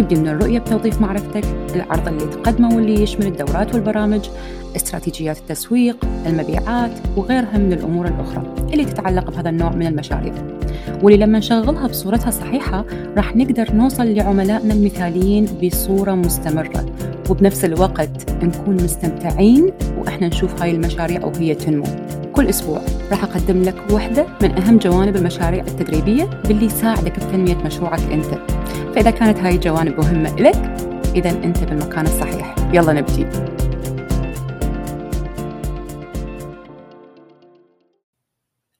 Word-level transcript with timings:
تبدي 0.00 0.16
من 0.16 0.28
الرؤية 0.28 0.58
بتوظيف 0.58 1.00
معرفتك 1.00 1.44
العرض 1.74 2.08
اللي 2.08 2.24
تقدمه 2.24 2.76
واللي 2.76 3.02
يشمل 3.02 3.26
الدورات 3.26 3.74
والبرامج 3.74 4.28
استراتيجيات 4.76 5.38
التسويق 5.38 5.96
المبيعات 6.26 6.90
وغيرها 7.16 7.58
من 7.58 7.72
الأمور 7.72 8.06
الأخرى 8.06 8.54
اللي 8.72 8.84
تتعلق 8.84 9.30
بهذا 9.30 9.50
النوع 9.50 9.72
من 9.72 9.86
المشاريع. 9.86 10.34
واللي 11.02 11.24
لما 11.24 11.38
نشغلها 11.38 11.86
بصورتها 11.86 12.28
الصحيحة 12.28 12.84
راح 13.16 13.36
نقدر 13.36 13.72
نوصل 13.72 14.06
لعملائنا 14.06 14.74
المثاليين 14.74 15.46
بصورة 15.62 16.14
مستمرة. 16.14 16.86
وبنفس 17.30 17.64
الوقت 17.64 18.30
نكون 18.42 18.74
مستمتعين 18.74 19.72
وإحنا 19.98 20.28
نشوف 20.28 20.62
هاي 20.62 20.70
المشاريع 20.70 21.24
وهي 21.24 21.54
تنمو. 21.54 21.86
كل 22.40 22.48
أسبوع 22.48 22.82
راح 23.10 23.24
أقدم 23.24 23.62
لك 23.62 23.90
واحدة 23.90 24.26
من 24.42 24.58
أهم 24.58 24.78
جوانب 24.78 25.16
المشاريع 25.16 25.64
التدريبية 25.64 26.24
باللي 26.24 26.66
يساعدك 26.66 27.16
بتنمية 27.16 27.56
مشروعك 27.56 28.00
أنت. 28.00 28.34
فإذا 28.94 29.10
كانت 29.10 29.38
هاي 29.38 29.54
الجوانب 29.54 29.98
مهمة 29.98 30.36
لك 30.36 30.56
إذا 31.14 31.30
أنت 31.30 31.58
بالمكان 31.58 32.06
الصحيح. 32.06 32.54
يلا 32.72 32.92
نبتدي 32.92 33.24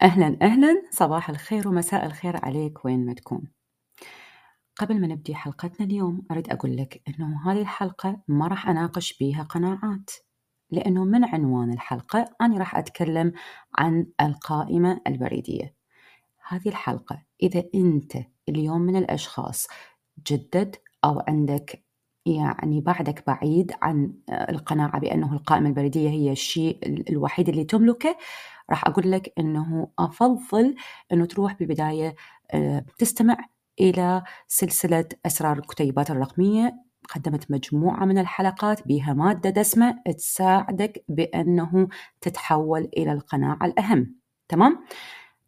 أهلا 0.02 0.36
أهلا. 0.42 0.83
صباح 0.91 1.30
الخير 1.30 1.69
ومساء 1.69 2.06
الخير 2.06 2.45
عليك. 2.45 2.84
وين 2.84 3.06
ما 3.06 3.14
تكون 3.14 3.42
قبل 4.77 5.00
ما 5.00 5.06
نبدي 5.06 5.34
حلقتنا 5.34 5.86
اليوم 5.86 6.22
أريد 6.30 6.52
أقول 6.52 6.77
لك 6.77 7.02
أنه 7.08 7.50
هذه 7.52 7.61
الحلقة 7.61 8.20
ما 8.28 8.47
راح 8.47 8.69
أناقش 8.69 9.19
بيها 9.19 9.42
قناعات. 9.42 10.11
لأنه 10.70 11.04
من 11.04 11.24
عنوان 11.24 11.72
الحلقة 11.72 12.24
أنا 12.40 12.58
راح 12.58 12.76
أتكلم 12.76 13.32
عن 13.78 14.06
القائمة 14.20 15.00
البريدية. 15.06 15.74
هذه 16.48 16.68
الحلقة 16.68 17.22
إذا 17.42 17.64
أنت 17.74 18.12
اليوم 18.48 18.80
من 18.80 18.96
الأشخاص 18.96 19.66
جدد 20.27 20.77
أو 21.04 21.22
عندك 21.28 21.84
يعني 22.27 22.80
بعدك 22.80 23.27
بعيد 23.27 23.72
عن 23.82 24.12
القناعة 24.30 25.00
بأنه 25.00 25.32
القائمة 25.32 25.68
البريدية 25.68 26.08
هي 26.08 26.32
الشيء 26.32 26.78
الوحيد 27.10 27.48
اللي 27.48 27.64
تملكه 27.64 28.16
راح 28.70 28.86
أقول 28.86 29.10
لك 29.12 29.32
أنه 29.38 29.88
أفضل 29.98 30.74
أنه 31.12 31.24
تروح 31.24 31.52
بالبداية 31.52 32.14
تستمع 32.98 33.36
إلى 33.80 34.22
سلسلة 34.48 35.05
أسرار 35.27 35.58
الكتيبات 35.58 36.10
الرقمية 36.10 36.89
قدمت 37.14 37.50
مجموعة 37.50 38.05
من 38.05 38.19
الحلقات 38.19 38.89
بها 38.89 39.12
مادة 39.12 39.50
دسمة 39.50 40.03
تساعدك 40.16 41.05
بأنه 41.08 41.89
تتحول 42.20 42.89
إلى 42.97 43.12
القناعة 43.12 43.67
الأهم 43.67 44.14
تمام؟ 44.48 44.78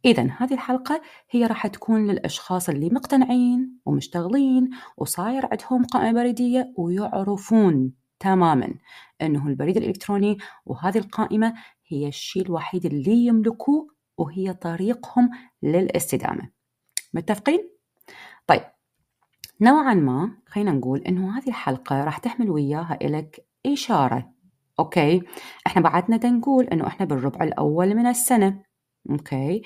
إذا 0.04 0.22
هذه 0.38 0.54
الحلقة 0.54 1.02
هي 1.30 1.46
راح 1.46 1.66
تكون 1.66 2.06
للأشخاص 2.06 2.68
اللي 2.68 2.90
مقتنعين 2.90 3.78
ومشتغلين 3.86 4.70
وصاير 4.96 5.48
عندهم 5.52 5.84
قائمة 5.84 6.12
بريدية 6.12 6.72
ويعرفون 6.76 7.92
تماما 8.18 8.74
أنه 9.22 9.48
البريد 9.48 9.76
الإلكتروني 9.76 10.38
وهذه 10.66 10.98
القائمة 10.98 11.54
هي 11.86 12.08
الشيء 12.08 12.42
الوحيد 12.42 12.86
اللي 12.86 13.26
يملكوه 13.26 13.88
وهي 14.16 14.54
طريقهم 14.54 15.30
للاستدامة 15.62 16.50
متفقين؟ 17.14 17.70
طيب 18.46 18.62
نوعا 19.62 19.94
ما 19.94 20.36
خلينا 20.46 20.72
نقول 20.72 21.00
إنه 21.00 21.38
هذه 21.38 21.48
الحلقة 21.48 22.04
راح 22.04 22.18
تحمل 22.18 22.50
وياها 22.50 22.98
إلك 23.02 23.46
إشارة. 23.66 24.32
okay؟ 24.78 25.22
إحنا 25.66 25.82
بعدنا 25.82 26.30
نقول 26.30 26.64
إنه 26.64 26.86
إحنا 26.86 27.06
بالربع 27.06 27.44
الأول 27.44 27.94
من 27.94 28.06
السنة. 28.06 28.62
okay؟ 29.10 29.62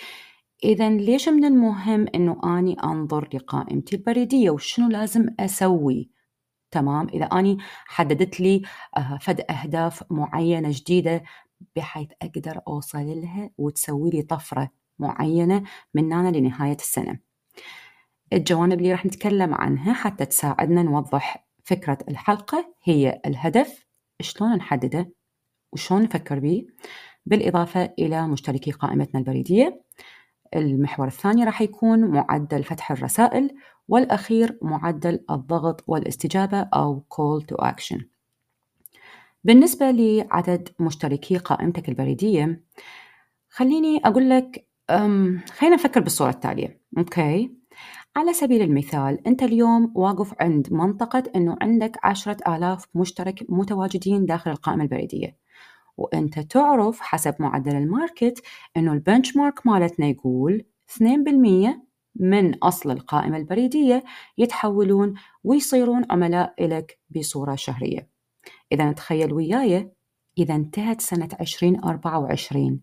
إذا 0.64 0.90
ليش 0.90 1.28
من 1.28 1.44
المهم 1.44 2.06
إنه 2.14 2.58
أني 2.58 2.76
أنظر 2.84 3.28
لقائمتي 3.34 3.96
البريدية؟ 3.96 4.50
وشنو 4.50 4.88
لازم 4.88 5.26
أسوي؟ 5.40 6.10
تمام؟ 6.70 7.08
إذا 7.08 7.24
أني 7.24 7.58
حددت 7.86 8.40
لي 8.40 8.62
فد 9.20 9.40
أهداف 9.50 10.04
معينة 10.10 10.68
جديدة 10.72 11.22
بحيث 11.76 12.08
أقدر 12.22 12.60
أوصل 12.68 13.06
لها 13.06 13.50
وتسوي 13.58 14.10
لي 14.10 14.22
طفرة 14.22 14.70
معينة 14.98 15.62
من 15.94 16.12
هنا 16.12 16.36
لنهاية 16.36 16.76
السنة. 16.76 17.25
الجوانب 18.32 18.78
اللي 18.78 18.92
راح 18.92 19.06
نتكلم 19.06 19.54
عنها 19.54 19.92
حتى 19.92 20.26
تساعدنا 20.26 20.82
نوضح 20.82 21.46
فكرة 21.64 21.98
الحلقة 22.08 22.74
هي 22.84 23.20
الهدف 23.26 23.86
شلون 24.20 24.56
نحدده 24.56 25.12
وشلون 25.72 26.02
نفكر 26.02 26.38
به. 26.38 26.66
بالإضافة 27.26 27.92
إلى 27.98 28.28
مشتركي 28.28 28.70
قائمتنا 28.70 29.20
البريدية 29.20 29.82
المحور 30.56 31.06
الثاني 31.06 31.44
راح 31.44 31.62
يكون 31.62 32.04
معدل 32.04 32.64
فتح 32.64 32.90
الرسائل 32.90 33.54
والأخير 33.88 34.58
معدل 34.62 35.24
الضغط 35.30 35.84
والاستجابة 35.86 36.60
أو 36.60 37.04
call 37.14 37.44
to 37.44 37.66
action. 37.66 38.02
بالنسبة 39.44 39.90
لعدد 39.90 40.68
مشتركي 40.80 41.38
قائمتك 41.38 41.88
البريدية 41.88 42.62
خليني 43.48 44.00
أقول 44.04 44.30
لك 44.30 44.66
خلينا 45.58 45.74
نفكر 45.74 46.00
بالصورة 46.00 46.30
التالية. 46.30 46.80
أوكي؟ 46.98 47.55
على 48.16 48.32
سبيل 48.32 48.62
المثال 48.62 49.26
أنت 49.26 49.42
اليوم 49.42 49.92
واقف 49.94 50.34
عند 50.40 50.72
منطقة 50.72 51.22
أنه 51.36 51.56
عندك 51.62 51.96
عشرة 52.04 52.56
آلاف 52.56 52.86
مشترك 52.94 53.46
متواجدين 53.48 54.26
داخل 54.26 54.50
القائمة 54.50 54.82
البريدية. 54.82 55.36
وأنت 55.96 56.38
تعرف 56.38 57.00
حسب 57.00 57.34
معدل 57.38 57.76
الماركت 57.76 58.42
أنه 58.76 58.92
البنش 58.92 59.36
مارك 59.36 59.66
مالتنا 59.66 60.06
يقول 60.06 60.64
2% 60.88 61.02
من 62.16 62.54
أصل 62.54 62.90
القائمة 62.90 63.36
البريدية 63.36 64.04
يتحولون 64.38 65.14
ويصيرون 65.44 66.04
عملاء 66.10 66.54
إلك 66.64 66.98
بصورة 67.10 67.54
شهرية. 67.54 68.08
إذا 68.72 68.92
تخيل 68.92 69.32
وياي 69.32 69.92
إذا 70.38 70.54
انتهت 70.54 71.00
سنة 71.00 71.28
2024 71.40 72.80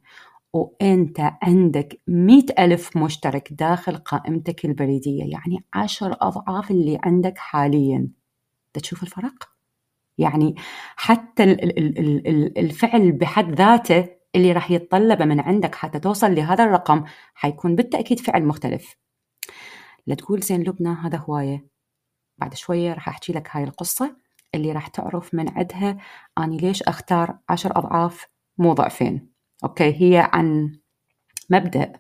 وأنت 0.53 1.19
عندك 1.41 2.01
مئة 2.07 2.65
ألف 2.65 2.97
مشترك 2.97 3.53
داخل 3.53 3.97
قائمتك 3.97 4.65
البريدية 4.65 5.23
يعني 5.31 5.65
عشر 5.73 6.17
أضعاف 6.21 6.71
اللي 6.71 6.99
عندك 7.03 7.37
حاليا. 7.37 8.07
تشوف 8.73 9.03
الفرق؟ 9.03 9.49
يعني 10.17 10.55
حتى 10.95 11.43
الفعل 12.57 13.11
بحد 13.11 13.53
ذاته 13.53 14.07
اللي 14.35 14.51
راح 14.51 14.71
يتطلبه 14.71 15.25
من 15.25 15.39
عندك 15.39 15.75
حتى 15.75 15.99
توصل 15.99 16.35
لهذا 16.35 16.63
الرقم 16.63 17.03
حيكون 17.33 17.75
بالتأكيد 17.75 18.19
فعل 18.19 18.45
مختلف. 18.45 18.95
لا 20.07 20.15
تقول 20.15 20.39
زين 20.39 20.61
لبنى 20.63 20.89
هذا 20.89 21.17
هواية. 21.17 21.67
بعد 22.37 22.53
شوية 22.53 22.93
راح 22.93 23.09
أحكي 23.09 23.33
لك 23.33 23.47
هاي 23.51 23.63
القصة 23.63 24.15
اللي 24.55 24.71
راح 24.71 24.87
تعرف 24.87 25.33
من 25.33 25.49
عدها 25.49 25.97
أني 26.37 26.57
ليش 26.57 26.83
أختار 26.83 27.37
عشر 27.49 27.77
أضعاف 27.77 28.27
مو 28.57 28.73
ضعفين 28.73 29.32
أوكي 29.63 30.01
هي 30.01 30.29
عن 30.33 30.75
مبدأ 31.49 31.93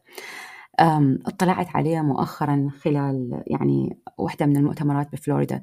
اطلعت 1.25 1.75
عليه 1.75 2.01
مؤخرا 2.01 2.69
خلال 2.81 3.43
يعني 3.47 3.97
واحدة 4.17 4.45
من 4.45 4.57
المؤتمرات 4.57 5.11
بفلوريدا. 5.11 5.61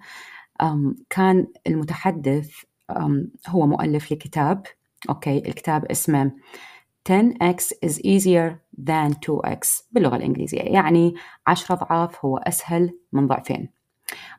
كان 1.10 1.46
المتحدث 1.66 2.50
هو 3.48 3.66
مؤلف 3.66 4.12
لكتاب 4.12 4.66
أوكي 5.08 5.38
الكتاب 5.38 5.84
اسمه 5.84 6.32
10x 7.10 7.64
is 7.86 7.94
easier 7.98 8.52
than 8.80 9.12
2x 9.12 9.82
باللغة 9.92 10.16
الإنجليزية. 10.16 10.60
يعني 10.60 11.14
10 11.46 11.74
أضعاف 11.74 12.24
هو 12.24 12.36
أسهل 12.38 12.98
من 13.12 13.26
ضعفين. 13.26 13.68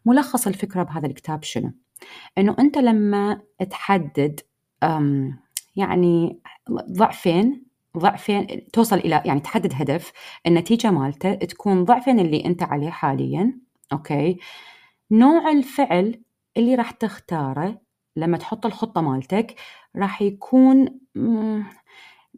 ملخص 0.06 0.48
الفكرة 0.48 0.84
بهذا 0.84 1.08
الكتاب 1.08 1.44
شنو؟ 1.44 1.72
إنه 2.38 2.56
أنت 2.60 2.78
لما 2.78 3.42
تحدد 3.70 4.40
يعني 5.76 6.40
ضعفين 6.72 7.66
ضعفين 7.98 8.48
توصل 8.74 8.98
إلى 8.98 9.22
يعني 9.26 9.40
تحدد 9.40 9.74
هدف 9.76 10.12
النتيجة 10.48 10.92
مالته 10.92 11.34
تكون 11.34 11.86
ضعفين 11.86 12.20
اللي 12.20 12.46
أنت 12.46 12.64
عليه 12.64 12.90
حاليا 12.90 13.60
okay؟ 13.94 14.38
نوع 15.12 15.52
الفعل 15.52 16.22
اللي 16.58 16.76
راح 16.76 16.92
تختاره 16.92 17.82
لما 18.16 18.38
تحط 18.38 18.66
الخطة 18.66 19.02
مالتك 19.02 19.56
راح 19.96 20.22
يكون 20.22 21.00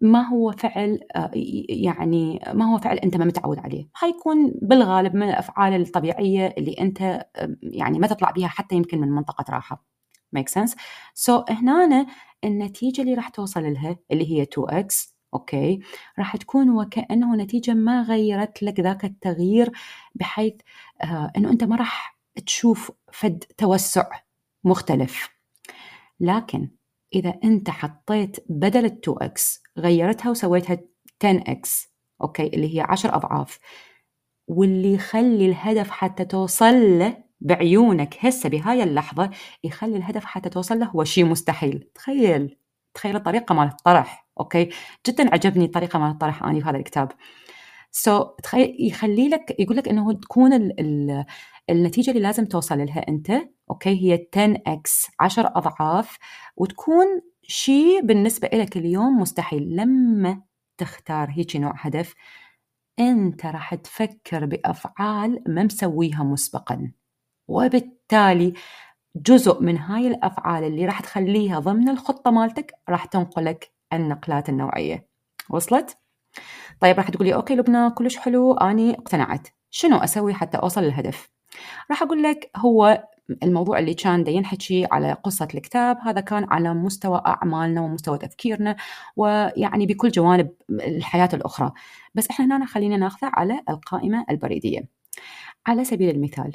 ما 0.01 0.21
هو 0.27 0.51
فعل 0.51 0.99
آه، 1.15 1.31
يعني 1.69 2.39
ما 2.53 2.65
هو 2.65 2.77
فعل 2.77 2.97
أنت 2.97 3.17
ما 3.17 3.25
متعود 3.25 3.59
عليه. 3.59 3.87
حيكون 3.93 4.53
بالغالب 4.61 5.15
من 5.15 5.29
الأفعال 5.29 5.81
الطبيعية 5.81 6.53
اللي 6.57 6.73
أنت 6.73 7.25
يعني 7.61 7.99
ما 7.99 8.07
تطلع 8.07 8.31
بها 8.31 8.47
حتى 8.47 8.75
يمكن 8.75 8.99
من 9.01 9.09
منطقة 9.09 9.45
راحة. 9.49 9.92
Make 10.37 10.49
sense? 10.49 10.75
So 11.15 11.51
هنا 11.51 12.07
النتيجة 12.43 13.01
اللي 13.01 13.13
راح 13.13 13.29
توصل 13.29 13.63
لها 13.63 13.97
اللي 14.11 14.31
هي 14.31 14.45
2x 14.45 15.13
okay؟ 15.33 15.79
راح 16.19 16.35
تكون 16.37 16.69
وكأنه 16.69 17.35
نتيجة 17.35 17.73
ما 17.73 18.01
غيرت 18.01 18.63
لك 18.63 18.79
ذاك 18.79 19.05
التغيير 19.05 19.71
بحيث 20.15 20.53
آه 21.01 21.31
إنه 21.37 21.51
أنت 21.51 21.63
ما 21.63 21.75
راح 21.75 22.17
تشوف 22.45 22.91
فد 23.11 23.43
توسع 23.57 24.09
مختلف. 24.63 25.29
لكن 26.19 26.69
إذا 27.13 27.39
أنت 27.43 27.69
حطيت 27.69 28.37
بدل 28.49 28.85
ال 28.85 28.99
2x 29.09 29.59
غيرتها 29.77 30.29
وسويتها 30.29 30.77
10x 31.25 31.69
okay؟ 32.21 32.47
اللي 32.47 32.75
هي 32.77 32.81
10 32.81 33.15
أضعاف. 33.15 33.59
واللي 34.47 34.93
يخلي 34.93 35.45
الهدف 35.45 35.89
حتى 35.91 36.25
توصل 36.25 36.99
له 36.99 37.22
بعيونك 37.43 38.17
هسه 38.19 38.49
بهاي 38.49 38.83
اللحظة 38.83 39.29
يخلي 39.63 39.97
الهدف 39.97 40.25
حتى 40.25 40.49
توصل 40.49 40.79
له 40.79 40.85
هو 40.85 41.03
شيء 41.03 41.25
مستحيل. 41.25 41.89
تخيل 41.95 42.57
تخيل 42.93 43.15
الطريقة 43.15 43.55
مال 43.55 43.67
الطرح 43.67 44.27
okay؟ 44.39 44.69
جدا 45.07 45.33
عجبني 45.33 45.65
الطريقة 45.65 45.99
مال 45.99 46.11
الطرح 46.11 46.43
أني 46.43 46.61
في 46.61 46.69
هذا 46.69 46.77
الكتاب. 46.77 47.11
so 47.91 48.23
so, 48.23 48.41
تخيل 48.43 48.75
يخلي 48.79 49.29
لك 49.29 49.55
يقول 49.59 49.77
لك 49.77 49.87
إنه 49.87 50.13
تكون 50.13 50.53
ال 50.53 50.79
ال 50.79 51.25
النتيجة 51.69 52.09
اللي 52.11 52.21
لازم 52.21 52.45
توصل 52.45 52.77
لها 52.85 53.07
أنت 53.09 53.31
okay؟ 53.71 53.89
هي 53.89 54.27
10x 54.35 55.11
10 55.19 55.53
أضعاف 55.55 56.17
وتكون 56.57 57.05
شيء 57.43 58.01
بالنسبة 58.05 58.49
لك 58.53 58.77
اليوم 58.77 59.19
مستحيل. 59.21 59.75
لما 59.75 60.41
تختار 60.77 61.29
هيك 61.31 61.55
نوع 61.55 61.73
هدف 61.77 62.15
أنت 62.99 63.45
راح 63.45 63.75
تفكر 63.75 64.45
بأفعال 64.45 65.43
ما 65.47 65.63
مسويها 65.63 66.23
مسبقا. 66.23 66.91
وبالتالي 67.47 68.53
جزء 69.15 69.61
من 69.61 69.77
هاي 69.77 70.07
الأفعال 70.07 70.63
اللي 70.63 70.85
راح 70.85 70.99
تخليها 71.01 71.59
ضمن 71.59 71.89
الخطة 71.89 72.31
مالتك 72.31 72.73
راح 72.89 73.05
تنقلك 73.05 73.71
النقلات 73.93 74.49
النوعية. 74.49 75.07
وصلت؟ 75.49 75.97
طيب 76.79 76.97
راح 76.97 77.09
تقولي 77.09 77.33
أوكي 77.33 77.55
لبنى 77.55 77.89
كلش 77.89 78.17
حلو 78.17 78.53
أني 78.53 78.93
اقتنعت. 78.93 79.47
شنو 79.69 79.97
أسوي 79.97 80.33
حتى 80.33 80.57
أوصل 80.57 80.81
للهدف؟ 80.83 81.29
راح 81.91 82.03
أقول 82.03 82.23
لك 82.23 82.51
هو 82.57 83.07
الموضوع 83.43 83.79
اللي 83.79 83.93
كان 83.93 84.23
دا 84.23 84.31
ينحكي 84.31 84.87
على 84.91 85.13
قصة 85.13 85.47
الكتاب 85.53 85.97
هذا 86.01 86.21
كان 86.21 86.47
على 86.49 86.73
مستوى 86.73 87.21
أعمالنا 87.27 87.81
ومستوى 87.81 88.17
تفكيرنا 88.17 88.75
ويعني 89.15 89.85
بكل 89.85 90.11
جوانب 90.11 90.49
الحياة 90.69 91.29
الأخرى. 91.33 91.71
بس 92.15 92.29
إحنا 92.29 92.57
هنا 92.57 92.65
خلينا 92.65 92.97
ناخذه 92.97 93.31
على 93.33 93.61
القائمة 93.69 94.25
البريدية. 94.29 94.89
على 95.67 95.85
سبيل 95.85 96.09
المثال 96.15 96.51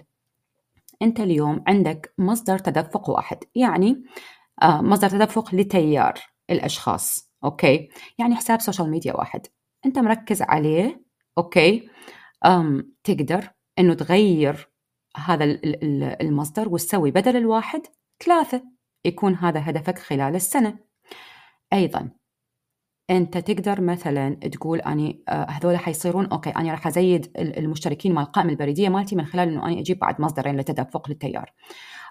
أنت 1.03 1.21
اليوم 1.21 1.65
عندك 1.67 2.15
مصدر 2.19 2.59
تدفق 2.59 3.11
واحد 3.11 3.39
يعني 3.55 4.03
آه، 4.63 4.81
مصدر 4.81 5.09
تدفق 5.09 5.55
لتيار 5.55 6.15
الأشخاص 6.51 7.33
okay؟ 7.45 7.89
يعني 8.19 8.35
حساب 8.37 8.61
social 8.61 8.91
media 8.91 9.17
واحد. 9.17 9.47
أنت 9.87 9.99
مركز 9.99 10.43
عليه 10.43 11.03
okay؟ 11.39 11.89
أم 12.47 12.93
تقدر 13.05 13.51
أنه 13.79 13.95
تغير 13.95 14.71
هذا 15.17 15.45
المصدر 16.21 16.69
وتسوي 16.69 17.11
بدل 17.11 17.37
الواحد 17.37 17.83
ثلاثة 18.25 18.63
يكون 19.05 19.35
هذا 19.35 19.61
هدفك 19.71 19.99
خلال 19.99 20.35
السنة. 20.35 20.79
أيضا 21.73 22.11
أنت 23.11 23.39
تقدر 23.39 23.81
مثلا 23.81 24.35
تقول 24.35 24.81
أني 24.81 25.23
آه، 25.29 25.47
هذول 25.51 25.77
حيصيرون 25.77 26.27
okay 26.27 26.51
أنا 26.51 26.71
راح 26.71 26.87
أزيد 26.87 27.31
المشتركين 27.37 28.15
مال 28.15 28.23
القائمة 28.23 28.51
البريدية 28.51 28.89
مالتي 28.89 29.17
من 29.17 29.27
خلال 29.27 29.49
إنه 29.49 29.67
أنا 29.67 29.81
أجيب 29.81 29.99
بعد 29.99 30.21
مصدرين 30.21 30.57
للتدفق 30.57 31.09
للتيار. 31.09 31.53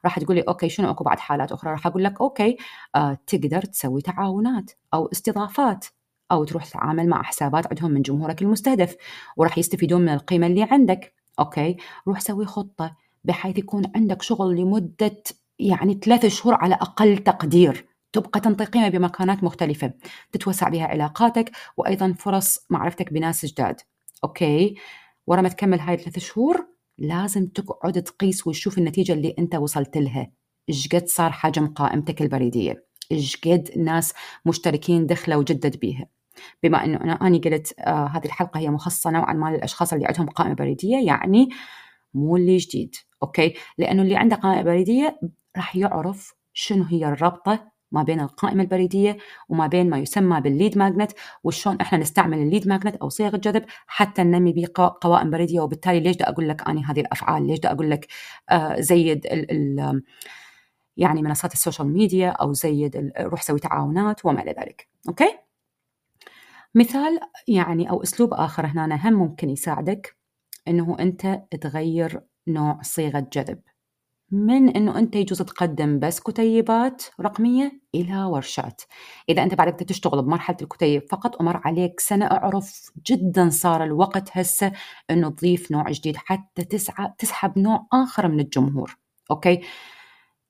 راح 0.05 0.19
تقولي 0.19 0.41
okay 0.41 0.69
شنو 0.69 0.91
أكو 0.91 1.03
بعد 1.03 1.19
حالات 1.19 1.51
أخرى؟ 1.51 1.71
راح 1.71 1.87
أقول 1.87 2.03
لك 2.03 2.21
okay 2.21 2.57
آه 2.95 3.17
تقدر 3.27 3.61
تسوي 3.61 4.01
تعاونات 4.01 4.71
أو 4.93 5.09
استضافات 5.11 5.85
أو 6.31 6.43
تروح 6.43 6.65
تتعامل 6.65 7.09
مع 7.09 7.23
حسابات 7.23 7.67
عندهم 7.67 7.91
من 7.91 8.01
جمهورك 8.01 8.41
المستهدف 8.41 8.95
وراح 9.37 9.57
يستفيدون 9.57 10.01
من 10.01 10.09
القيمة 10.09 10.47
اللي 10.47 10.67
عندك. 10.71 11.13
okay 11.39 11.77
روح 12.07 12.19
سوي 12.19 12.45
خطة 12.45 12.95
بحيث 13.23 13.57
يكون 13.57 13.83
عندك 13.95 14.21
شغل 14.21 14.55
لمدة 14.55 15.23
يعني 15.59 15.99
ثلاث 16.03 16.25
شهور 16.25 16.55
على 16.55 16.75
أقل 16.75 17.17
تقدير. 17.17 17.96
تبقى 18.17 18.39
تنطي 18.39 18.65
قيمة 18.65 18.89
بمكانات 18.89 19.43
مختلفة 19.43 19.93
تتوسع 20.31 20.69
بها 20.69 20.85
علاقاتك 20.85 21.51
وأيضا 21.77 22.13
فرص 22.13 22.65
معرفتك 22.69 23.13
بناس 23.13 23.45
جداد. 23.45 23.81
okay؟ 24.23 24.75
ورا 25.27 25.41
ما 25.41 25.49
تكمل 25.49 25.79
هاي 25.79 25.93
الثلاث 25.93 26.19
شهور 26.19 26.67
لازم 26.97 27.47
تقعد 27.47 28.03
تقيس 28.03 28.47
وتشوف 28.47 28.77
النتيجة 28.77 29.13
اللي 29.13 29.35
أنت 29.39 29.55
وصلت 29.55 29.97
لها. 29.97 30.31
إيش 30.69 30.87
قد 30.87 31.07
صار 31.07 31.31
حجم 31.31 31.67
قائمتك 31.67 32.21
البريدية؟ 32.21 32.85
إيش 33.11 33.37
قد 33.37 33.69
ناس 33.77 34.13
مشتركين 34.45 35.05
دخلوا 35.05 35.39
وجدد 35.39 35.79
بيها؟ 35.79 36.05
بما 36.63 36.85
إنه 36.85 37.01
أنا 37.01 37.13
اني 37.13 37.39
قلت 37.39 37.73
آه 37.79 38.07
هذه 38.07 38.25
الحلقة 38.25 38.59
هي 38.59 38.69
مخصصة 38.69 39.11
نوعا 39.11 39.33
ما 39.33 39.49
للأشخاص 39.49 39.93
اللي 39.93 40.05
عندهم 40.05 40.29
قائمة 40.29 40.53
بريدية 40.53 41.05
يعني 41.05 41.49
مو 42.13 42.37
اللي 42.37 42.57
جديد. 42.57 42.95
okay؟ 43.23 43.53
لأنه 43.77 44.01
اللي 44.01 44.15
عنده 44.15 44.35
قائمة 44.35 44.61
بريدية 44.61 45.19
راح 45.57 45.75
يعرف 45.75 46.33
شنو 46.53 46.83
هي 46.83 47.05
الربطه 47.05 47.76
ما 47.91 48.03
بين 48.03 48.19
القائمة 48.19 48.63
البريدية 48.63 49.17
وما 49.49 49.67
بين 49.67 49.89
ما 49.89 49.97
يسمى 49.97 50.41
بال 50.41 50.53
lead 50.53 50.77
magnet 50.77 51.11
وشلون 51.43 51.77
إحنا 51.81 51.97
نستعمل 51.97 52.37
ال 52.37 52.43
lead 52.43 52.67
magnet 52.67 52.95
أو 52.95 53.09
صيغ 53.09 53.35
الجذب 53.35 53.65
حتى 53.87 54.23
ننمي 54.23 54.53
به 54.53 54.67
قوائم 55.01 55.29
بريدية. 55.29 55.59
وبالتالي 55.59 55.99
ليش 55.99 56.17
دا 56.17 56.29
أقول 56.29 56.49
لك 56.49 56.69
اني 56.69 56.83
هذه 56.83 56.99
الأفعال؟ 56.99 57.47
ليش 57.47 57.59
دا 57.59 57.71
أقول 57.71 57.89
لك 57.91 58.07
آه 58.49 58.79
زيد 58.79 59.25
ال 59.25 59.51
ال 59.51 60.03
يعني 60.97 61.21
منصات 61.21 61.53
ال 61.53 61.58
social 61.58 61.87
media 61.87 62.29
أو 62.29 62.53
زيد 62.53 63.11
روح 63.19 63.41
سوي 63.41 63.59
تعاونات 63.59 64.25
وما 64.25 64.41
إلى 64.41 64.51
ذلك. 64.51 64.87
okay؟ 65.09 65.37
مثال 66.75 67.19
يعني 67.47 67.89
أو 67.89 68.03
أسلوب 68.03 68.33
آخر 68.33 68.65
هنا 68.65 69.09
هم 69.09 69.13
ممكن 69.13 69.49
يساعدك 69.49 70.17
إنه 70.67 70.97
أنت 70.99 71.41
تغير 71.61 72.21
نوع 72.47 72.79
صيغة 72.81 73.27
جذب. 73.33 73.59
من 74.31 74.69
إنه 74.69 74.99
أنت 74.99 75.15
يجوز 75.15 75.41
تقدم 75.41 75.99
بس 75.99 76.19
كتيبات 76.19 77.03
رقمية 77.21 77.81
إلى 77.95 78.23
ورشات. 78.23 78.81
إذا 79.29 79.43
أنت 79.43 79.53
بعدك 79.53 79.79
تشتغل 79.79 80.21
بمرحلة 80.21 80.57
الكتيب 80.61 81.01
فقط 81.09 81.41
ومر 81.41 81.61
عليك 81.65 81.99
سنة 81.99 82.25
أعرف 82.25 82.91
جدا 83.05 83.49
صار 83.49 83.83
الوقت 83.83 84.29
هسه 84.31 84.71
إنه 85.09 85.29
تضيف 85.29 85.71
نوع 85.71 85.91
جديد 85.91 86.17
حتى 86.17 86.63
تسعى 86.63 87.13
تسحب 87.17 87.59
نوع 87.59 87.87
آخر 87.93 88.27
من 88.27 88.39
الجمهور. 88.39 88.97
okay؟ 89.31 89.61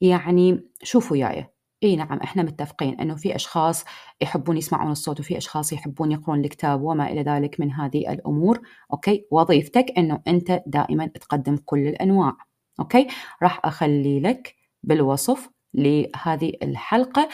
يعني 0.01 0.63
شوفوا 0.83 1.17
وياي. 1.17 1.47
إي 1.83 1.95
نعم 1.95 2.19
إحنا 2.19 2.43
متفقين 2.43 2.99
إنه 2.99 3.15
في 3.15 3.35
أشخاص 3.35 3.83
يحبون 4.21 4.57
يسمعون 4.57 4.91
الصوت 4.91 5.19
وفي 5.19 5.37
أشخاص 5.37 5.73
يحبون 5.73 6.11
يقرون 6.11 6.39
الكتاب 6.39 6.81
وما 6.81 7.11
إلى 7.11 7.23
ذلك 7.23 7.59
من 7.59 7.71
هذه 7.71 8.13
الأمور. 8.13 8.61
okay؟ 8.93 9.25
وظيفتك 9.31 9.85
إنه 9.97 10.21
أنت 10.27 10.61
دائما 10.67 11.07
تقدم 11.07 11.57
كل 11.65 11.87
الأنواع. 11.87 12.46
okay؟ 12.79 13.07
راح 13.43 13.59
أخلي 13.65 14.19
لك 14.19 14.55
بالوصف 14.83 15.49
لهذه 15.73 16.53
الحلقة 16.63 17.29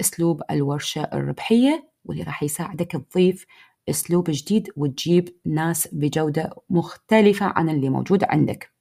أسلوب 0.00 0.42
الورشة 0.50 1.02
الربحية 1.02 1.90
واللي 2.04 2.22
راح 2.22 2.42
يساعدك 2.42 2.92
تضيف 2.92 3.46
أسلوب 3.90 4.24
جديد 4.30 4.68
وتجيب 4.76 5.28
ناس 5.44 5.88
بجودة 5.92 6.50
مختلفة 6.70 7.46
عن 7.46 7.68
اللي 7.68 7.88
موجود 7.88 8.24
عندك. 8.24 8.72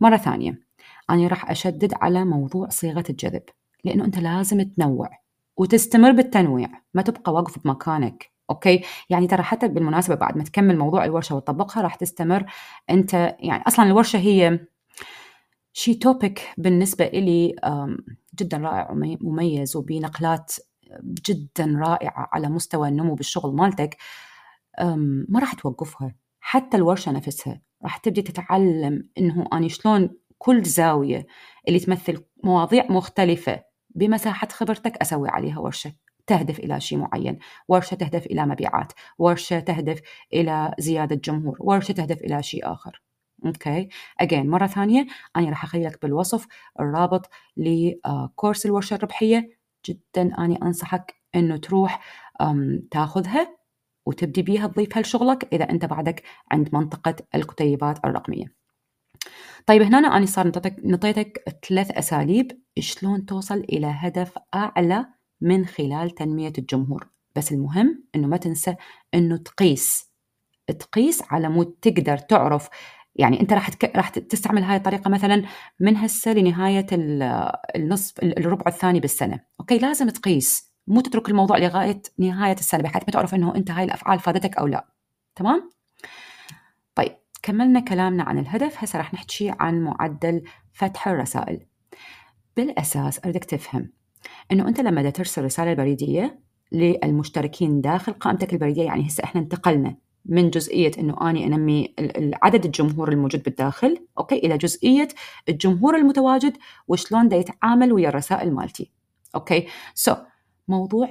مرة 0.00 0.16
ثانية 0.16 0.60
أنا 1.10 1.28
راح 1.28 1.50
أشدد 1.50 1.94
على 2.00 2.24
موضوع 2.24 2.68
صيغة 2.68 3.04
الجذب 3.10 3.42
لأنه 3.84 4.04
أنت 4.04 4.18
لازم 4.18 4.62
تنوع 4.62 5.10
وتستمر 5.56 6.12
بالتنويع 6.12 6.68
ما 6.94 7.02
تبقى 7.02 7.32
واقف 7.32 7.58
بمكانك 7.64 8.32
أوكي؟ 8.50 8.82
يعني 9.10 9.26
ترى 9.26 9.42
حتى 9.42 9.68
بالمناسبة 9.68 10.14
بعد 10.14 10.36
ما 10.36 10.44
تكمل 10.44 10.78
موضوع 10.78 11.04
الورشة 11.04 11.34
وتطبقها 11.34 11.82
راح 11.82 11.94
تستمر 11.94 12.44
أنت 12.90 13.14
يعني 13.40 13.62
أصلا 13.66 13.86
الورشة 13.86 14.18
هي 14.18 14.58
شي 15.72 15.94
توبيك 15.94 16.48
بالنسبة 16.58 17.04
إلي 17.04 17.56
جدا 18.40 18.56
رائع 18.56 18.90
ومميز 18.90 19.76
وبنقلات 19.76 20.52
جدا 21.04 21.76
رائعة 21.78 22.28
على 22.32 22.48
مستوى 22.48 22.88
النمو 22.88 23.14
بالشغل 23.14 23.54
مالتك 23.54 23.96
ما 25.28 25.40
راح 25.40 25.54
توقفها. 25.54 26.14
حتى 26.40 26.76
الورشة 26.76 27.12
نفسها 27.12 27.60
راح 27.82 27.96
تبدي 27.96 28.22
تتعلم 28.22 29.08
إنه 29.18 29.48
أنا 29.52 29.68
شلون 29.68 30.10
كل 30.38 30.62
زاوية 30.62 31.26
اللي 31.68 31.78
تمثل 31.78 32.24
مواضيع 32.44 32.86
مختلفة 32.90 33.62
بمساحة 33.90 34.48
خبرتك 34.48 34.96
أسوي 34.96 35.28
عليها 35.28 35.58
ورشة. 35.58 35.92
تهدف 36.26 36.58
إلى 36.58 36.80
شيء 36.80 36.98
معين. 36.98 37.38
ورشة 37.68 37.94
تهدف 37.94 38.26
إلى 38.26 38.46
مبيعات. 38.46 38.92
ورشة 39.18 39.60
تهدف 39.60 40.00
إلى 40.32 40.74
زيادة 40.78 41.16
جمهور. 41.16 41.56
ورشة 41.60 41.92
تهدف 41.92 42.22
إلى 42.22 42.42
شيء 42.42 42.72
آخر. 42.72 43.02
أوكي. 43.46 43.88
اجين 44.20 44.50
مرة 44.50 44.66
ثانية 44.66 45.06
أنا 45.36 45.50
راح 45.50 45.64
أخلي 45.64 45.84
لك 45.84 46.02
بالوصف 46.02 46.46
الرابط 46.80 47.30
لكورس 47.56 48.66
الورشة 48.66 48.94
الربحية. 48.94 49.62
جدا 49.86 50.22
أنا 50.38 50.58
أنصحك 50.62 51.14
إنه 51.34 51.56
تروح 51.56 52.00
تاخذها 52.90 53.56
وتبدي 54.06 54.42
بيها 54.42 54.66
تضيفها 54.66 55.02
لشغلك 55.02 55.48
إذا 55.54 55.70
أنت 55.70 55.84
بعدك 55.84 56.22
عند 56.50 56.68
منطقة 56.72 57.16
الكتيبات 57.34 58.04
الرقمية. 58.04 58.54
طيب 59.66 59.82
هنا 59.82 59.98
أنا 59.98 60.26
صار 60.26 60.46
نطيتك, 60.46 60.76
نطيتك 60.84 61.58
ثلاث 61.68 61.90
أساليب 61.90 62.62
شلون 62.78 63.26
توصل 63.26 63.58
إلى 63.58 63.86
هدف 63.86 64.38
أعلى 64.54 65.06
من 65.40 65.66
خلال 65.66 66.10
تنمية 66.10 66.52
الجمهور. 66.58 67.08
بس 67.36 67.52
المهم 67.52 68.04
أنه 68.14 68.26
ما 68.28 68.36
تنسى 68.36 68.76
أنه 69.14 69.36
تقيس 69.36 70.12
تقيس 70.78 71.22
على 71.30 71.48
مود 71.48 71.74
تقدر 71.82 72.18
تعرف 72.18 72.68
يعني 73.14 73.40
أنت 73.40 73.52
راح 73.52 73.68
تك... 73.68 73.96
راح 73.96 74.08
تستعمل 74.08 74.62
هاي 74.62 74.76
الطريقة 74.76 75.10
مثلا 75.10 75.42
من 75.80 75.96
هسه 75.96 76.32
لنهايه 76.32 76.86
النصف 77.76 78.18
الربع 78.22 78.64
الثاني 78.66 79.00
بالسنة. 79.00 79.40
okay 79.60 79.78
لازم 79.78 80.08
تقيس. 80.08 80.72
مو 80.86 81.00
تترك 81.00 81.28
الموضوع 81.28 81.58
لغاية 81.58 82.02
نهاية 82.18 82.54
السنة 82.54 82.82
بحيث 82.82 83.02
ما 83.02 83.12
تعرف 83.12 83.34
إنه 83.34 83.54
أنت 83.54 83.70
هاي 83.70 83.84
الأفعال 83.84 84.18
فادتك 84.18 84.56
أو 84.56 84.66
لا. 84.66 84.88
تمام؟ 85.36 85.70
طيب 86.94 87.16
كملنا 87.42 87.80
كلامنا 87.80 88.22
عن 88.22 88.38
الهدف. 88.38 88.78
هسه 88.78 88.98
راح 88.98 89.14
نحكي 89.14 89.52
عن 89.60 89.80
معدل 89.80 90.42
فتح 90.72 91.08
الرسائل. 91.08 91.66
بالأساس 92.56 93.20
أريدك 93.24 93.44
تفهم 93.44 93.92
إنه 94.52 94.68
أنت 94.68 94.80
لما 94.80 95.10
ترسل 95.10 95.44
رسالة 95.44 95.74
بريديه 95.74 96.42
للمشتركين 96.72 97.80
داخل 97.80 98.12
قائمتك 98.12 98.52
البريدية 98.52 98.82
يعني 98.82 99.06
هسه 99.06 99.24
إحنا 99.24 99.40
انتقلنا 99.40 99.96
من 100.26 100.50
جزئية 100.50 100.90
أنه 100.98 101.30
أني 101.30 101.46
أنمي 101.46 101.94
عدد 102.42 102.64
الجمهور 102.64 103.12
الموجود 103.12 103.42
بالداخل 103.42 104.06
okay؟ 104.18 104.34
إلى 104.34 104.58
جزئية 104.58 105.08
الجمهور 105.48 105.96
المتواجد 105.96 106.56
وشلون 106.88 107.28
دا 107.28 107.36
يتعامل 107.36 107.92
ويا 107.92 108.08
الرسائل 108.08 108.54
مالتي 108.54 108.90
okay؟ 109.34 110.14
so, 110.14 110.16
موضوع 110.68 111.08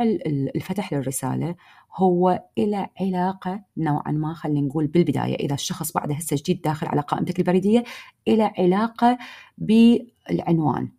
الفتح 0.56 0.94
للرسالة 0.94 1.56
هو 1.96 2.44
إلى 2.58 2.88
علاقة 3.02 3.64
نوعا 3.78 4.12
ما 4.12 4.34
خلينا 4.34 4.68
نقول 4.68 4.88
بالبداية 4.88 5.36
إذا 5.36 5.54
الشخص 5.54 5.92
بعد 5.92 6.12
هسه 6.12 6.36
جديد 6.36 6.62
داخل 6.62 6.88
على 6.88 7.02
قائمتك 7.02 7.40
البريدية 7.40 7.84
إلى 8.28 8.52
علاقة 8.58 9.18
بالعنوان 9.58 10.92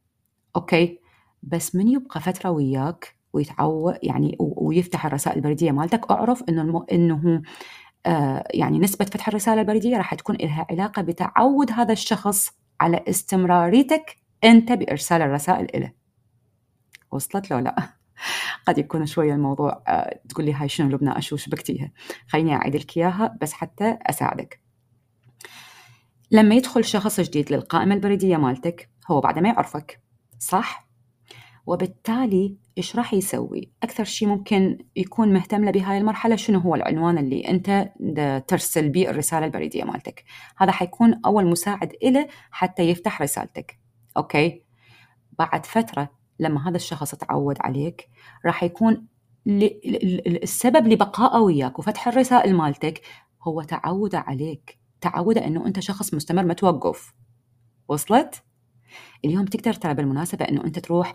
أوكي؟ 0.56 0.98
بس 1.42 1.76
من 1.76 1.88
يبقى 1.88 2.20
فترة 2.20 2.50
وياك 2.50 3.16
ويتعود 3.32 3.98
يعني 4.02 4.36
ويفتح 4.40 5.06
الرسائل 5.06 5.36
البريدية 5.36 5.70
مالتك 5.70 6.10
أعرف 6.10 6.42
إنه 6.48 6.84
الم... 6.92 7.42
آه 8.06 8.44
يعني 8.50 8.78
نسبة 8.78 9.04
فتح 9.04 9.28
الرسالة 9.28 9.60
البريدية 9.60 9.96
راح 9.96 10.14
تكون 10.14 10.36
لها 10.36 10.66
علاقة 10.70 11.02
بتعود 11.02 11.70
هذا 11.70 11.92
الشخص 11.92 12.50
على 12.80 13.04
استمراريتك 13.08 14.16
أنت 14.44 14.72
بإرسال 14.72 15.22
الرسائل 15.22 15.66
إليه 15.74 15.96
وصلت 17.10 17.50
له 17.50 17.60
لا؟ 17.60 17.88
قد 18.66 18.78
يكون 18.78 19.06
شوية 19.06 19.34
الموضوع 19.34 19.82
آه 19.88 20.20
تقول 20.28 20.44
لي 20.44 20.52
هاي 20.54 20.68
شنو 20.68 20.88
لبنى 20.88 21.18
أشو 21.18 21.36
شبكتيها 21.36 21.90
خليني 22.28 22.54
أعيد 22.54 22.76
لك 22.76 22.96
إياها 22.96 23.38
بس 23.40 23.52
حتى 23.52 23.98
أساعدك. 24.02 24.60
لما 26.30 26.54
يدخل 26.54 26.84
شخص 26.84 27.20
جديد 27.20 27.52
للقائمة 27.52 27.94
البريدية 27.94 28.36
مالتك 28.36 28.90
هو 29.10 29.20
بعد 29.20 29.38
ما 29.38 29.48
يعرفك 29.48 30.00
صح؟ 30.38 30.88
وبالتالي 31.66 32.56
إيش 32.78 32.96
راح 32.96 33.14
يسوي؟ 33.14 33.70
أكثر 33.82 34.04
شيء 34.04 34.28
ممكن 34.28 34.78
يكون 34.96 35.32
مهتم 35.32 35.64
له 35.64 35.70
بهاي 35.70 35.98
المرحلة 35.98 36.36
شنو 36.36 36.58
هو 36.58 36.74
العنوان 36.74 37.18
اللي 37.18 37.48
أنت 37.48 37.92
ترسل 38.48 38.88
به 38.88 39.10
الرسالة 39.10 39.46
البريدية 39.46 39.84
مالتك 39.84 40.24
هذا 40.56 40.72
حيكون 40.72 41.20
أول 41.26 41.46
مساعد 41.46 41.92
إله 42.02 42.28
حتى 42.50 42.82
يفتح 42.82 43.22
رسالتك 43.22 43.78
أوكي؟ 44.16 44.62
بعد 45.38 45.66
فترة 45.66 46.08
لما 46.38 46.68
هذا 46.68 46.76
الشخص 46.76 47.14
تعود 47.14 47.56
عليك 47.60 48.08
راح 48.46 48.62
يكون 48.62 49.06
السبب 49.46 50.86
لبقائه 50.86 51.40
وياك 51.40 51.78
وفتح 51.78 52.08
الرسائل 52.08 52.56
مالتك 52.56 53.02
هو 53.42 53.62
تعوده 53.62 54.18
عليك 54.18 54.78
تعوده 55.00 55.46
إنه 55.46 55.66
أنت 55.66 55.80
شخص 55.80 56.14
مستمر 56.14 56.44
ما 56.44 56.54
توقف 56.54 57.14
وصلت؟ 57.88 58.42
اليوم 59.24 59.44
تقدر 59.44 59.72
ترى 59.72 59.94
بالمناسبة 59.94 60.44
أنه 60.44 60.64
أنت 60.64 60.78
تروح 60.78 61.12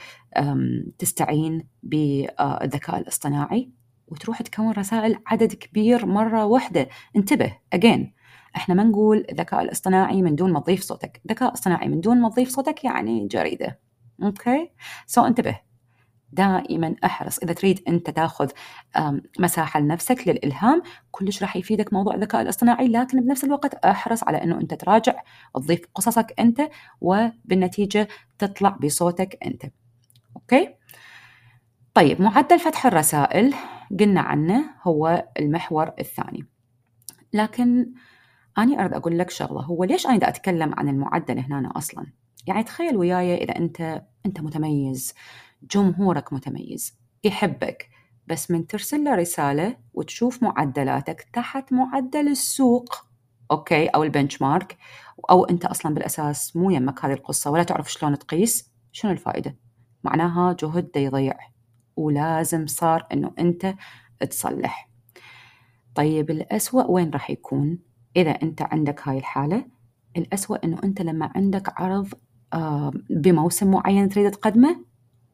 تستعين 1.00 1.68
بالذكاء 1.84 3.00
الاصطناعي 3.00 3.72
وتروح 4.08 4.42
تكون 4.42 4.72
رسائل 4.72 5.20
عدد 5.28 5.54
كبير 5.54 6.06
مرة 6.06 6.46
واحدة. 6.46 6.88
انتبه 7.16 7.58
again 7.74 8.14
إحنا 8.56 8.76
ما 8.76 8.84
نقول 8.84 9.26
الذكاء 9.32 9.62
الاصطناعي 9.62 10.22
من 10.22 10.36
دون 10.36 10.54
ما 10.54 10.60
تضيف 10.60 10.82
صوتك. 10.82 11.22
ذكاء 11.30 11.54
اصطناعي 11.54 11.88
من 11.88 12.00
دون 12.00 12.22
ما 12.22 12.30
تضيف 12.30 12.50
صوتك 12.50 12.84
يعني 12.84 13.28
جريدة. 13.28 13.80
okay 14.24 14.72
so 15.06 15.26
انتبه. 15.26 15.67
دائما 16.32 16.96
أحرص. 17.06 17.40
إذا 17.40 17.54
تريد 17.54 17.84
انت 17.88 18.10
تاخذ 18.10 18.50
مساحة 19.40 19.80
لنفسك 19.80 20.28
للإلهام 20.28 20.82
كلش 21.12 21.42
راح 21.42 21.56
يفيدك 21.56 21.94
موضوع 21.94 22.16
الذكاء 22.16 22.42
الاصطناعي 22.42 22.88
لكن 22.88 23.22
بنفس 23.22 23.44
الوقت 23.44 23.74
أحرص 23.74 24.24
على 24.24 24.44
إنه 24.44 24.62
أنت 24.62 24.74
تراجع 24.74 25.14
تضيف 25.56 25.82
قصصك 25.96 26.34
أنت 26.40 26.62
وبالنتيجة 27.02 28.08
تطلع 28.40 28.70
بصوتك 28.70 29.38
أنت. 29.46 29.66
أوكي؟ 30.36 30.76
طيب 31.94 32.22
معدل 32.22 32.60
فتح 32.60 32.86
الرسائل 32.86 33.54
قلنا 34.00 34.22
عنه 34.22 34.64
هو 34.84 35.28
المحور 35.40 35.92
الثاني. 36.00 36.46
لكن 37.34 37.92
أنا 38.58 38.80
أريد 38.80 38.94
أقول 38.94 39.20
لك 39.20 39.30
شغلة. 39.30 39.62
هو 39.62 39.84
ليش 39.84 40.08
أنا 40.08 40.18
دا 40.18 40.28
أتكلم 40.28 40.74
عن 40.78 40.90
المعدل 40.90 41.40
هنا 41.40 41.72
أصلا؟ 41.76 42.06
يعني 42.48 42.64
تخيل 42.64 42.98
وياي 42.98 43.44
إذا 43.44 43.56
أنت 43.58 44.04
أنت 44.26 44.42
متميز 44.42 45.14
جمهورك 45.62 46.34
متميز 46.34 46.98
يحبك. 47.24 47.90
بس 48.28 48.52
من 48.52 48.68
ترسل 48.68 49.04
له 49.04 49.16
رسالة 49.16 49.78
وتشوف 49.94 50.44
معدلاتك 50.44 51.22
تحت 51.34 51.74
معدل 51.74 52.28
السوق 52.28 52.96
أوكي 53.52 53.88
أو 53.88 54.04
البنش 54.04 54.42
مارك 54.42 54.78
أو 55.30 55.46
أنت 55.46 55.66
أصلا 55.66 55.94
بالأساس 55.94 56.56
مو 56.56 56.70
يمك 56.70 57.06
هذه 57.06 57.14
القصة 57.14 57.52
ولا 57.52 57.64
تعرف 57.64 57.92
شلون 57.92 58.20
تقيس 58.20 58.72
شنو 58.92 59.12
الفائدة؟ 59.12 59.58
معناها 60.04 60.54
جهد 60.60 60.90
يضيع 60.96 61.38
ولازم 61.96 62.68
صار 62.68 63.08
أنه 63.14 63.32
أنت 63.40 63.74
تصلح. 64.30 64.90
طيب 65.96 66.32
الأسوأ 66.32 66.84
وين 66.92 67.10
راح 67.10 67.30
يكون؟ 67.30 67.80
إذا 68.16 68.32
أنت 68.32 68.62
عندك 68.62 69.08
هاي 69.08 69.18
الحالة 69.18 69.66
الأسوأ 70.18 70.66
أنه 70.66 70.80
أنت 70.84 71.02
لما 71.02 71.32
عندك 71.36 71.82
عرض 71.82 72.14
آه، 72.54 72.92
بموسم 73.10 73.72
معين 73.72 74.10
تريد 74.10 74.32
تقدمه 74.32 74.86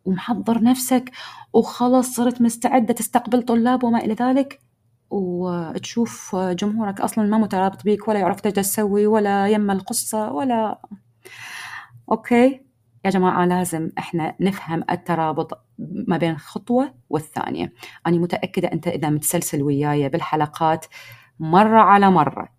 ومحضر 0.05 0.63
نفسك 0.63 1.11
وخلص 1.53 2.15
صرت 2.15 2.41
مستعدة 2.41 2.93
تستقبل 2.93 3.41
طلاب 3.41 3.83
وما 3.83 3.99
إلى 3.99 4.13
ذلك 4.13 4.59
وتشوف 5.09 6.35
جمهورك 6.35 7.01
أصلا 7.01 7.25
ما 7.25 7.37
مترابط 7.37 7.83
بيك 7.83 8.07
ولا 8.07 8.19
يعرف 8.19 8.45
إيش 8.45 8.53
تسوي 8.53 9.07
ولا 9.07 9.47
يم 9.47 9.71
القصة 9.71 10.31
ولا 10.31 10.79
أوكي؟ 12.11 12.61
يا 13.05 13.09
جماعة 13.09 13.45
لازم 13.45 13.89
إحنا 13.97 14.35
نفهم 14.39 14.83
الترابط 14.89 15.65
ما 16.07 16.17
بين 16.17 16.37
خطوة 16.37 16.93
والثانية. 17.09 17.73
أنا 18.07 18.17
متأكدة 18.17 18.71
أنت 18.73 18.87
إذا 18.87 19.09
متسلسل 19.09 19.63
وياي 19.63 20.09
بالحلقات 20.09 20.85
مرة 21.39 21.79
على 21.81 22.11
مرة 22.11 22.49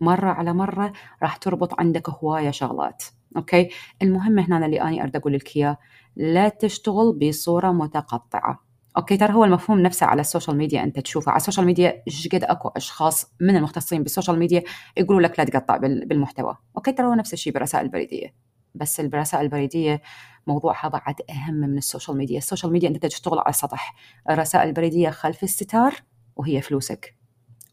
مرة 0.00 0.30
على 0.30 0.52
مرة 0.52 0.92
راح 1.22 1.36
تربط 1.36 1.80
عندك 1.80 2.10
هواية 2.10 2.50
شغلات. 2.50 3.04
okay؟ 3.36 3.68
المهم 4.02 4.38
هنا 4.38 4.66
اللي 4.66 4.82
أنا 4.82 5.02
أريد 5.02 5.16
أقول 5.16 5.32
لك 5.32 5.56
إياه 5.56 5.78
لا 6.16 6.48
تشتغل 6.48 7.12
بصورة 7.12 7.72
متقطعة. 7.72 8.64
okay 8.96 9.16
ترى 9.16 9.32
هو 9.32 9.44
المفهوم 9.44 9.80
نفسه 9.80 10.06
على 10.06 10.20
ال 10.20 10.25
social 10.25 10.56
media 10.56 10.82
أنت 10.82 11.00
تشوفه. 11.00 11.30
على 11.30 11.36
ال 11.36 11.40
social 11.40 11.66
media 11.66 12.02
قد 12.32 12.44
أكو 12.44 12.68
أشخاص 12.68 13.26
من 13.40 13.56
المختصين 13.56 14.02
بال 14.02 14.11
social 14.11 14.38
media 14.38 14.62
يقولوا 14.96 15.22
لك 15.22 15.38
لا 15.38 15.44
تقطع 15.44 15.76
بالمحتوى. 15.76 16.56
okay 16.76 16.92
ترى 16.92 17.06
هو 17.06 17.14
نفس 17.14 17.32
الشيء 17.32 17.52
بالرسائل 17.52 17.84
البريديه 17.84 18.34
بس 18.74 19.00
الرسائل 19.00 19.44
البريدية 19.44 20.02
موضوعها 20.46 20.88
بعد 20.88 21.14
أهم 21.30 21.54
من 21.54 21.78
ال 21.78 21.83
social 21.83 22.16
media. 22.16 22.38
ال 22.38 22.43
social 22.43 22.72
media 22.72 22.88
أنت 22.88 23.06
تشتغل 23.06 23.38
على 23.38 23.48
السطح. 23.48 23.94
الرسائل 24.30 24.68
البريديه 24.68 25.10
خلف 25.10 25.42
الستار 25.42 25.94
وهي 26.36 26.60
فلوسك. 26.60 27.16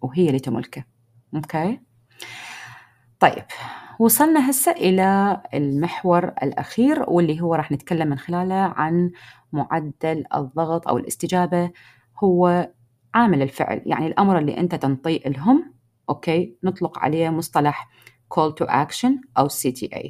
وهي 0.02 0.28
اللي 0.28 0.40
تملكه. 0.40 0.84
okay؟ 1.36 1.80
طيب. 3.20 3.44
وصلنا 4.02 4.50
هسه 4.50 4.72
إلى 4.72 5.42
المحور 5.54 6.26
الأخير 6.44 7.10
واللي 7.10 7.42
هو 7.42 7.56
راح 7.56 7.72
نتكلم 7.72 8.08
من 8.08 8.18
خلاله 8.18 8.56
عن 8.56 9.12
معدل 9.52 10.24
الضغط 10.36 10.88
أو 10.88 10.98
الاستجابة 10.98 11.72
هو 12.24 12.72
عامل 13.14 13.42
الفعل. 13.42 13.82
يعني 13.86 14.08
الأمر 14.08 14.38
اللي 14.38 14.58
أنت 14.58 14.76
تنطيه 14.76 15.20
لهم 15.20 15.74
okay 16.10 16.58
نطلق 16.64 17.00
عليه 17.00 17.30
مصطلح 17.30 17.90
call 18.34 18.52
to 18.64 18.68
action 18.68 19.12
أو 19.38 19.50
CTA 19.50 20.10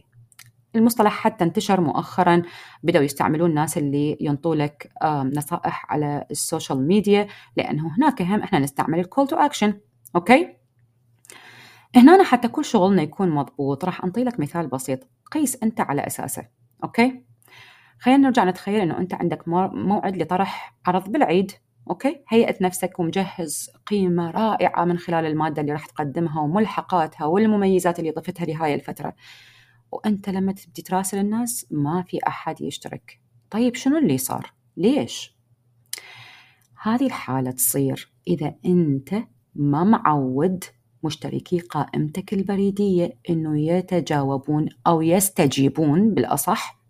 المصطلح 0.76 1.12
حتى 1.12 1.44
انتشر 1.44 1.82
مؤخرا 1.82 2.42
بدأوا 2.84 3.04
يستعملون 3.04 3.50
الناس 3.50 3.78
اللي 3.78 4.18
ينطوا 4.22 4.56
لك 4.56 4.92
نصائح 5.38 5.92
على 5.92 6.26
ال 6.32 6.40
social 6.40 6.88
media 6.88 7.28
لأنه 7.58 7.96
هناك 7.98 8.22
هم 8.22 8.42
إحنا 8.42 8.60
نستعمل 8.60 9.00
ال 9.00 9.05
call 9.05 9.28
to 9.28 9.36
action 9.36 9.74
okay؟ 10.16 10.61
هنا 11.96 12.24
حتى 12.24 12.48
كل 12.48 12.66
شغلنا 12.66 13.02
يكون 13.02 13.30
مضبوط. 13.30 13.86
راح 13.86 14.04
أنطي 14.04 14.24
لك 14.24 14.40
مثال 14.40 14.68
بسيط. 14.68 15.00
قيس 15.32 15.64
أنت 15.64 15.82
على 15.82 16.08
أساسه 16.08 16.48
okay؟ 16.84 17.26
خلينا 18.00 18.18
نرجع 18.24 18.44
نتخيل 18.44 18.82
أنه 18.82 18.98
أنت 18.98 19.14
عندك 19.14 19.48
موعد 19.48 20.18
لطرح 20.18 20.78
عرض 20.86 21.10
بالعيد 21.10 21.52
okay؟ 21.90 22.24
هيئت 22.30 22.62
نفسك 22.62 23.00
ومجهز 23.00 23.70
قيمة 23.88 24.32
رائعة 24.32 24.86
من 24.86 24.98
خلال 24.98 25.26
المادة 25.26 25.62
اللي 25.62 25.74
راح 25.74 25.86
تقدمها 25.86 26.42
وملحقاتها 26.42 27.26
والمميزات 27.26 28.00
اللي 28.00 28.12
ضفتها 28.12 28.46
لهاي 28.46 28.74
الفترة. 28.74 29.16
وأنت 29.92 30.30
لما 30.30 30.52
تبدي 30.52 30.82
تراسل 30.82 31.18
الناس 31.18 31.66
ما 31.72 32.04
في 32.08 32.20
أحد 32.28 32.62
يشترك. 32.62 33.22
طيب 33.50 33.76
شنو 33.76 33.98
اللي 33.98 34.18
صار؟ 34.18 34.54
ليش؟ 34.78 35.38
هذه 36.82 37.06
الحالة 37.06 37.52
تصير 37.52 38.14
إذا 38.28 38.56
أنت 38.66 39.16
ما 39.56 39.84
معود 39.84 40.64
مشتركي 41.04 41.60
قائمتك 41.60 42.34
البريدية 42.34 43.18
إنه 43.30 43.60
يتجاوبون 43.60 44.70
أو 44.88 45.02
يستجيبون 45.02 46.14
بالأصح 46.14 46.82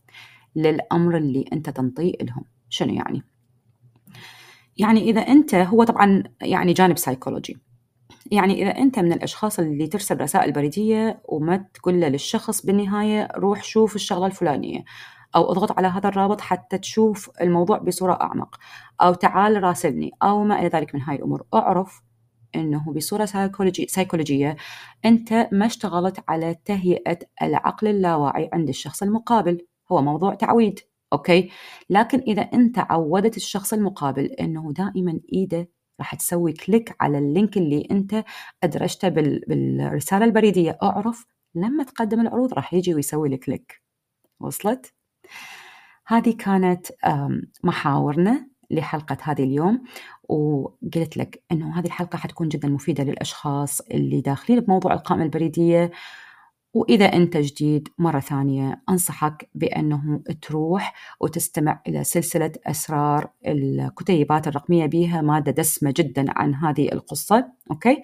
للأمر 0.55 1.17
اللي 1.17 1.45
أنت 1.53 1.69
تنطيه 1.69 2.13
لهم 2.21 2.43
شنو 2.69 2.93
يعني؟ 2.93 3.23
يعني 4.77 5.01
إذا 5.01 5.21
أنت 5.21 5.55
هو 5.55 5.83
طبعا 5.83 6.23
يعني 6.41 6.73
جانب 6.73 6.97
سايكولوجي 6.97 7.57
يعني 8.31 8.63
إذا 8.63 8.77
أنت 8.77 8.99
من 8.99 9.13
الأشخاص 9.13 9.59
اللي 9.59 9.87
ترسل 9.87 10.21
رسائل 10.21 10.51
بريدية 10.51 11.21
وما 11.25 11.65
تقول 11.73 12.01
له 12.01 12.07
للشخص 12.07 12.65
بالنهاية 12.65 13.27
روح 13.35 13.63
شوف 13.63 13.95
الشغلة 13.95 14.25
الفلانية 14.25 14.83
أو 15.35 15.51
اضغط 15.51 15.77
على 15.77 15.87
هذا 15.87 16.09
الرابط 16.09 16.41
حتى 16.41 16.77
تشوف 16.77 17.29
الموضوع 17.41 17.77
بصورة 17.77 18.13
أعمق 18.21 18.59
أو 19.01 19.13
تعال 19.13 19.63
راسلني 19.63 20.11
أو 20.23 20.43
ما 20.43 20.59
إلى 20.59 20.67
ذلك 20.67 20.95
من 20.95 21.01
هاي 21.01 21.15
الأمور. 21.15 21.43
أعرف 21.53 22.01
أنه 22.55 22.93
بصورة 22.93 23.25
سيكولوجي 23.25 23.87
سيكولوجية 23.89 24.55
أنت 25.05 25.49
ما 25.51 25.65
اشتغلت 25.65 26.23
على 26.27 26.55
تهيئة 26.65 27.19
العقل 27.41 27.87
اللاواعي 27.87 28.49
عند 28.53 28.69
الشخص 28.69 29.03
المقابل. 29.03 29.65
هو 29.91 30.01
موضوع 30.01 30.33
تعويد 30.33 30.79
okay؟ 31.13 31.49
لكن 31.89 32.19
إذا 32.19 32.41
أنت 32.41 32.79
عودت 32.79 33.37
الشخص 33.37 33.73
المقابل 33.73 34.25
أنه 34.25 34.73
دائما 34.73 35.19
إيده 35.33 35.69
راح 35.99 36.15
تسوي 36.15 36.53
click 36.53 36.95
على 36.99 37.17
ال 37.17 37.25
link 37.25 37.57
اللي 37.57 37.87
أنت 37.91 38.23
أدرجته 38.63 39.09
بالرسالة 39.09 40.25
البريدية. 40.25 40.77
أعرف 40.83 41.25
لما 41.55 41.83
تقدم 41.83 42.21
العروض 42.21 42.53
راح 42.53 42.73
يجي 42.73 42.95
ويسوي 42.95 43.27
ال 43.27 43.36
click 43.36 43.81
وصلت؟ 44.39 44.93
هذه 46.07 46.35
كانت 46.39 46.87
محاورنا. 47.63 48.50
لحلقة 48.71 49.17
هذه 49.23 49.43
اليوم 49.43 49.83
وقلت 50.29 51.17
لك 51.17 51.43
أنه 51.51 51.79
هذه 51.79 51.85
الحلقة 51.85 52.17
حتكون 52.17 52.49
جدا 52.49 52.67
مفيدة 52.69 53.03
للأشخاص 53.03 53.81
اللي 53.81 54.21
داخلين 54.21 54.59
بموضوع 54.59 54.93
القائمة 54.93 55.23
البريدية 55.23 55.91
وإذا 56.73 57.05
أنت 57.05 57.37
جديد 57.37 57.87
مرة 57.97 58.19
ثانية 58.19 58.81
أنصحك 58.89 59.49
بأنه 59.55 60.21
تروح 60.41 60.93
وتستمع 61.19 61.81
إلى 61.87 62.03
سلسلة 62.03 62.51
أسرار 62.67 63.29
الكتيبات 63.47 64.47
الرقمية 64.47 64.85
بها 64.85 65.21
مادة 65.21 65.51
دسمة 65.51 65.93
جدا 65.97 66.25
عن 66.29 66.55
هذه 66.55 66.91
القصة 66.91 67.51
okay؟ 67.71 68.03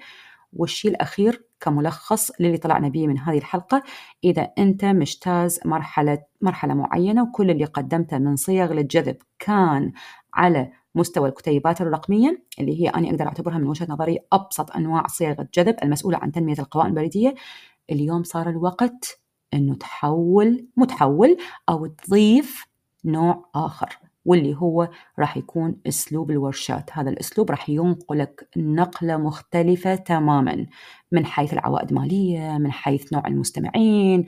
والشيء 0.53 0.91
الأخير 0.91 1.47
كملخص 1.60 2.32
للي 2.40 2.58
طلعنا 2.58 2.90
به 2.90 3.08
من 3.08 3.18
هذه 3.20 3.38
الحلقة. 3.38 3.84
إذا 4.24 4.42
أنت 4.58 4.86
مجتاز 4.86 5.60
مرحلة 5.66 6.24
مرحلة 6.42 6.74
معينة 6.74 7.24
وكل 7.24 7.52
اللي 7.52 7.66
قدمته 7.66 8.18
من 8.18 8.36
صيغ 8.36 8.74
للجذب 8.74 9.18
كان 9.40 9.92
على 10.34 10.72
مستوى 10.96 11.30
الكتيبات 11.30 11.82
الرقمية 11.82 12.44
اللي 12.60 12.82
هي 12.82 12.90
أنا 12.90 13.10
أقدر 13.10 13.28
أعتبرها 13.28 13.58
من 13.58 13.68
وجهة 13.68 13.88
نظري 13.90 14.20
أبسط 14.34 14.72
أنواع 14.72 15.08
صيغ 15.08 15.42
الجذب 15.42 15.76
المسؤولة 15.84 16.18
عن 16.18 16.32
تنمية 16.32 16.56
القوائم 16.60 16.90
البريدية 16.90 17.36
اليوم 17.92 18.24
صار 18.24 18.50
الوقت 18.50 19.22
أنه 19.54 19.76
تحول 19.76 20.68
متحول 20.78 21.38
أو 21.70 21.86
تضيف 21.86 22.66
نوع 23.06 23.50
آخر. 23.56 24.00
واللي 24.27 24.55
هو 24.55 24.89
راح 25.19 25.38
يكون 25.38 25.75
أسلوب 25.88 26.31
الورشات. 26.31 26.89
هذا 26.93 27.10
الأسلوب 27.10 27.51
راح 27.51 27.69
ينقلك 27.69 28.50
نقلة 28.57 29.17
مختلفة 29.17 29.96
تماما 29.96 30.65
من 31.12 31.25
حيث 31.25 31.53
العوائد 31.53 31.89
المالية 31.89 32.57
من 32.57 32.72
حيث 32.72 33.13
نوع 33.13 33.27
المستمعين 33.27 34.25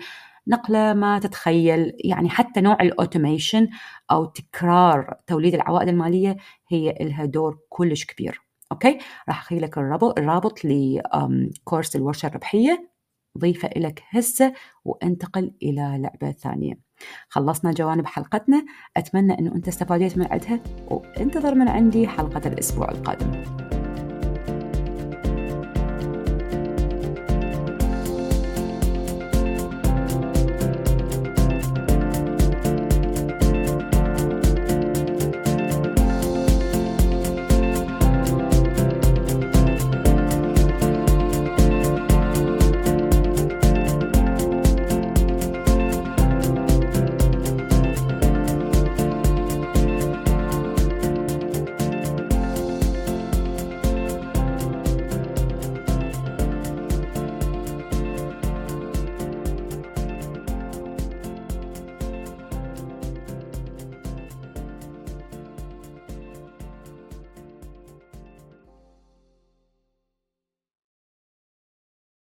نقلة 0.48 0.94
ما 0.94 1.20
تتخيل. 1.20 1.94
يعني 2.06 2.30
حتى 2.30 2.62
نوع 2.62 2.78
ال 2.82 2.90
automation 2.90 3.68
أو 4.12 4.26
تكرار 4.26 5.16
توليد 5.28 5.54
العوائد 5.54 5.88
المالية 5.88 6.38
هي 6.70 6.96
لها 7.02 7.26
دور 7.26 7.60
كلش 7.70 8.06
كبير. 8.06 8.42
okay؟ 8.72 8.98
راح 9.30 9.40
أخلي 9.42 9.60
لك 9.60 9.78
الرابط 9.78 10.66
لكورس 10.66 11.96
الورشة 11.96 12.28
الربحية. 12.28 12.90
ضيفه 13.38 13.70
لك 13.78 14.04
هسه 14.10 14.54
وانتقل 14.86 15.52
إلى 15.64 15.98
لعبة 16.02 16.32
ثانية. 16.32 16.89
خلصنا 17.30 17.72
جوانب 17.72 18.06
حلقتنا. 18.06 18.66
أتمنى 18.98 19.40
أنه 19.40 19.56
أنت 19.56 19.68
استفاديت 19.68 20.18
من 20.18 20.28
عدها 20.32 20.60
وانتظر 20.88 21.56
من 21.56 21.68
عندي 21.68 22.08
حلقة 22.08 22.48
الأسبوع 22.48 22.92
القادم. 22.92 23.44